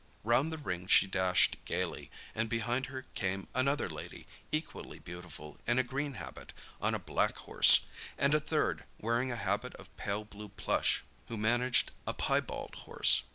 [0.23, 5.77] Round the ring she dashed gaily, and behind her came another lady equally beautiful in
[5.77, 7.85] a green habit, on a black horse;
[8.17, 13.21] and a third, wearing a habit of pale blue plush who managed a piebald horse.